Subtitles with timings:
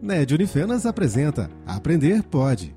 [0.00, 2.74] NED Unifenas apresenta Aprender Pode.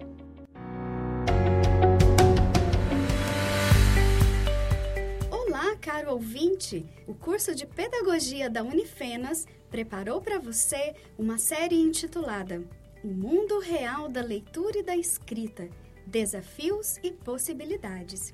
[5.30, 6.86] Olá, caro ouvinte!
[7.06, 12.64] O curso de Pedagogia da Unifenas preparou para você uma série intitulada
[13.04, 15.68] O Mundo Real da Leitura e da Escrita
[16.08, 18.34] Desafios e Possibilidades.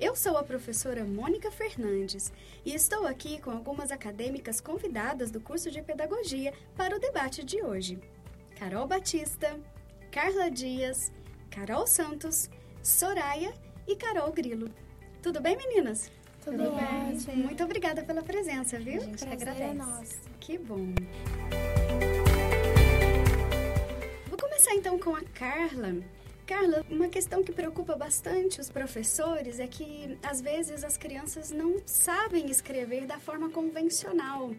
[0.00, 2.32] Eu sou a professora Mônica Fernandes
[2.64, 7.62] e estou aqui com algumas acadêmicas convidadas do curso de Pedagogia para o debate de
[7.62, 7.98] hoje.
[8.58, 9.60] Carol Batista,
[10.10, 11.12] Carla Dias,
[11.50, 12.48] Carol Santos,
[12.82, 13.52] Soraya
[13.86, 14.70] e Carol Grilo.
[15.22, 16.10] Tudo bem, meninas?
[16.42, 17.36] Tudo, Tudo bem.
[17.36, 19.02] Muito obrigada pela presença, viu?
[19.02, 19.62] A gente agradece.
[19.62, 20.14] É nosso.
[20.40, 20.94] Que bom.
[24.28, 25.96] Vou começar então com a Carla.
[26.50, 31.80] Carla, uma questão que preocupa bastante os professores é que às vezes as crianças não
[31.86, 34.50] sabem escrever da forma convencional.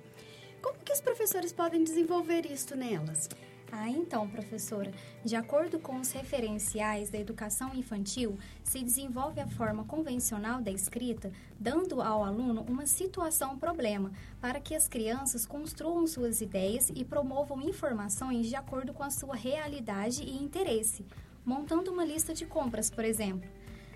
[0.61, 3.27] Como que os professores podem desenvolver isso nelas?
[3.69, 4.89] Ah, então, professora,
[5.25, 11.29] de acordo com os referenciais da educação infantil, se desenvolve a forma convencional da escrita,
[11.59, 18.47] dando ao aluno uma situação-problema, para que as crianças construam suas ideias e promovam informações
[18.47, 21.05] de acordo com a sua realidade e interesse,
[21.45, 23.49] montando uma lista de compras, por exemplo.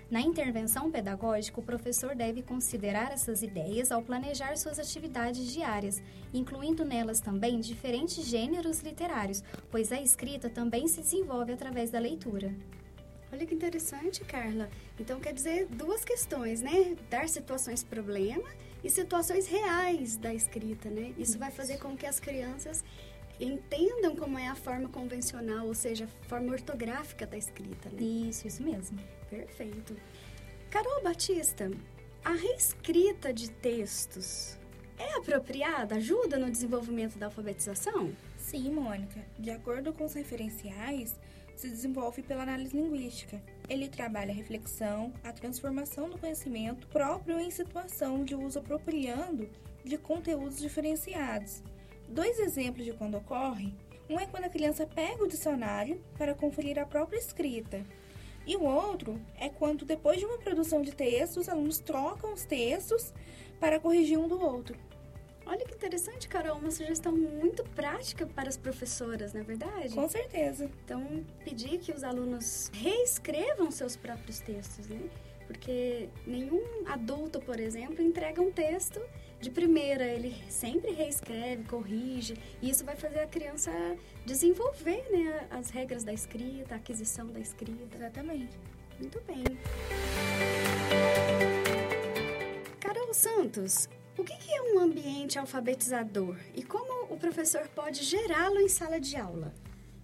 [0.08, 6.00] Na intervenção pedagógica, o professor deve considerar essas ideias ao planejar suas atividades diárias,
[6.32, 12.54] incluindo nelas também diferentes gêneros literários, pois a escrita também se desenvolve através da leitura.
[13.32, 14.70] Olha que interessante, Carla.
[14.98, 16.96] Então quer dizer duas questões, né?
[17.10, 18.48] Dar situações problema
[18.84, 21.12] e situações reais da escrita, né?
[21.18, 22.84] Isso vai fazer com que as crianças
[23.40, 27.88] entendam como é a forma convencional, ou seja, a forma ortográfica da escrita.
[27.90, 28.02] Né?
[28.02, 28.98] Isso, isso mesmo.
[29.28, 29.96] Perfeito.
[30.70, 31.70] Carol Batista,
[32.24, 34.58] a reescrita de textos
[34.98, 35.96] é apropriada?
[35.96, 38.12] Ajuda no desenvolvimento da alfabetização?
[38.38, 39.20] Sim, Mônica.
[39.38, 41.14] De acordo com os referenciais,
[41.54, 43.42] se desenvolve pela análise linguística.
[43.68, 49.48] Ele trabalha a reflexão, a transformação do conhecimento próprio em situação de uso apropriando
[49.84, 51.62] de conteúdos diferenciados.
[52.08, 53.74] Dois exemplos de quando ocorre:
[54.08, 57.84] um é quando a criança pega o dicionário para conferir a própria escrita,
[58.46, 62.44] e o outro é quando, depois de uma produção de textos, os alunos trocam os
[62.44, 63.12] textos
[63.58, 64.78] para corrigir um do outro.
[65.44, 69.94] Olha que interessante, Carol, uma sugestão muito prática para as professoras, não é verdade?
[69.94, 70.70] Com certeza.
[70.84, 75.08] Então, pedir que os alunos reescrevam seus próprios textos, né?
[75.46, 79.00] Porque nenhum adulto, por exemplo, entrega um texto
[79.40, 83.70] de primeira, ele sempre reescreve, corrige, e isso vai fazer a criança
[84.24, 87.96] desenvolver né, as regras da escrita, a aquisição da escrita.
[87.96, 88.58] Exatamente.
[88.98, 89.44] Muito bem.
[92.80, 98.68] Carol Santos, o que é um ambiente alfabetizador e como o professor pode gerá-lo em
[98.68, 99.52] sala de aula?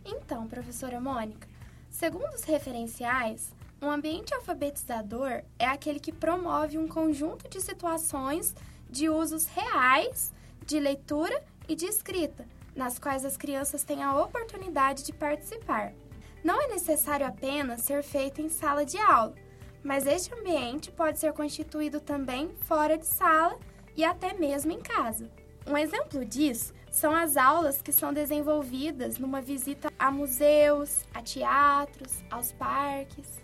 [0.04, 1.48] Então, professora Mônica,
[1.88, 8.54] segundo os referenciais, um ambiente alfabetizador é aquele que promove um conjunto de situações
[8.92, 10.32] de usos reais
[10.64, 15.92] de leitura e de escrita, nas quais as crianças têm a oportunidade de participar.
[16.44, 19.34] Não é necessário apenas ser feito em sala de aula,
[19.82, 23.58] mas este ambiente pode ser constituído também fora de sala
[23.96, 25.30] e até mesmo em casa.
[25.66, 32.22] Um exemplo disso são as aulas que são desenvolvidas numa visita a museus, a teatros,
[32.30, 33.40] aos parques.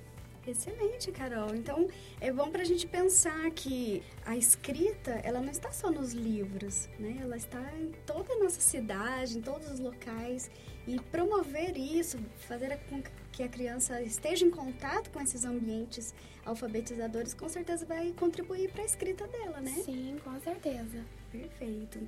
[0.50, 1.54] Excelente, Carol.
[1.54, 1.88] Então,
[2.20, 6.88] é bom para a gente pensar que a escrita, ela não está só nos livros,
[6.98, 7.18] né?
[7.20, 10.50] Ela está em toda a nossa cidade, em todos os locais.
[10.86, 16.14] E promover isso, fazer com que a criança esteja em contato com esses ambientes
[16.46, 19.82] alfabetizadores, com certeza vai contribuir para a escrita dela, né?
[19.84, 21.04] Sim, com certeza.
[21.30, 22.00] Perfeito.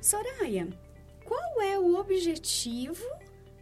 [0.00, 0.66] Soraya,
[1.24, 3.04] qual é o objetivo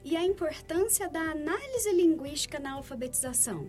[0.05, 3.69] e a importância da análise linguística na alfabetização?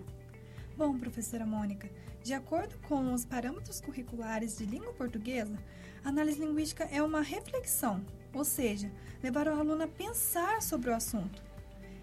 [0.78, 1.90] Bom, professora Mônica,
[2.22, 5.58] de acordo com os parâmetros curriculares de língua portuguesa,
[6.04, 8.92] a análise linguística é uma reflexão, ou seja,
[9.24, 11.42] levar o aluno a pensar sobre o assunto.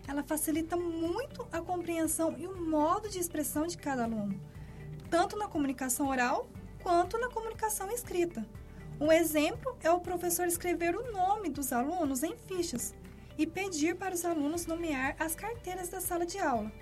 [0.09, 4.41] Ela facilita muito a compreensão e o modo de expressão de cada aluno,
[5.11, 6.49] tanto na comunicação oral
[6.83, 8.43] quanto na comunicação escrita.
[8.99, 12.95] Um exemplo é o professor escrever o nome dos alunos em fichas
[13.37, 16.73] e pedir para os alunos nomear as carteiras da sala de aula.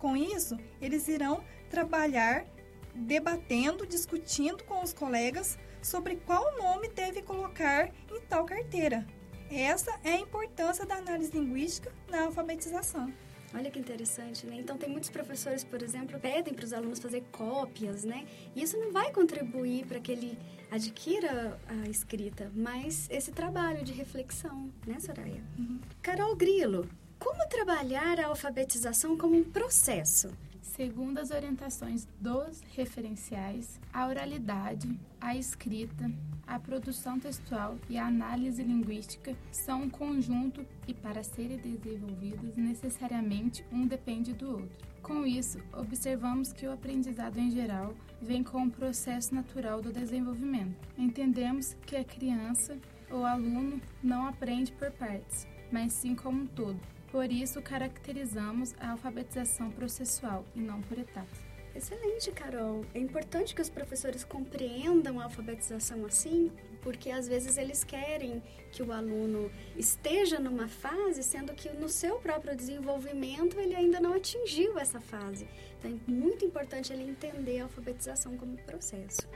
[0.00, 2.46] Com isso, eles irão trabalhar
[2.94, 9.06] debatendo, discutindo com os colegas sobre qual nome deve colocar em tal carteira.
[9.50, 13.12] Essa é a importância da análise linguística na alfabetização.
[13.52, 14.56] Olha que interessante, né?
[14.56, 18.24] Então, tem muitos professores, por exemplo, pedem para os alunos fazer cópias, né?
[18.54, 20.38] E isso não vai contribuir para que ele
[20.70, 25.42] adquira a escrita, mas esse trabalho de reflexão, né, Soraya?
[25.58, 25.80] Uhum.
[26.00, 26.88] Carol Grilo,
[27.20, 30.32] como trabalhar a alfabetização como um processo?
[30.62, 34.88] Segundo as orientações dos referenciais, a oralidade,
[35.20, 36.10] a escrita,
[36.46, 43.64] a produção textual e a análise linguística são um conjunto e, para serem desenvolvidos, necessariamente
[43.70, 44.88] um depende do outro.
[45.02, 50.88] Com isso, observamos que o aprendizado em geral vem com o processo natural do desenvolvimento.
[50.96, 52.78] Entendemos que a criança
[53.10, 58.92] ou aluno não aprende por partes, mas sim como um todo, por isso, caracterizamos a
[58.92, 61.50] alfabetização processual e não por etapas.
[61.74, 62.84] Excelente, Carol.
[62.94, 66.50] É importante que os professores compreendam a alfabetização assim,
[66.82, 68.42] porque às vezes eles querem
[68.72, 74.14] que o aluno esteja numa fase, sendo que no seu próprio desenvolvimento ele ainda não
[74.14, 75.48] atingiu essa fase.
[75.78, 79.28] Então é muito importante ele entender a alfabetização como processo.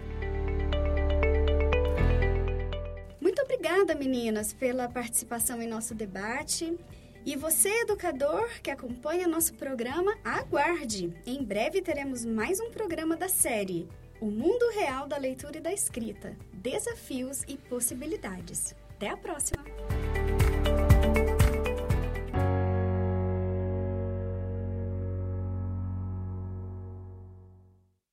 [3.20, 6.77] Muito obrigada, meninas, pela participação em nosso debate.
[7.26, 11.11] E você, educador que acompanha nosso programa, aguarde!
[11.26, 13.88] Em breve teremos mais um programa da série
[14.21, 18.75] O Mundo Real da Leitura e da Escrita Desafios e Possibilidades.
[18.91, 19.65] Até a próxima!